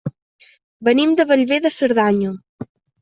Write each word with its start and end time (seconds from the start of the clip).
Venim 0.89 1.13
de 1.19 1.25
Bellver 1.33 1.59
de 1.67 1.73
Cerdanya. 1.77 2.33